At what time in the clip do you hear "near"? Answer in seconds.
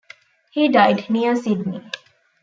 1.11-1.35